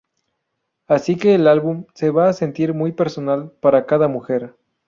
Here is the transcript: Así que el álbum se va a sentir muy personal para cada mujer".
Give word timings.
Así 0.87 1.15
que 1.15 1.35
el 1.35 1.47
álbum 1.47 1.85
se 1.93 2.09
va 2.09 2.27
a 2.29 2.33
sentir 2.33 2.73
muy 2.73 2.91
personal 2.91 3.51
para 3.61 3.85
cada 3.85 4.07
mujer". 4.07 4.55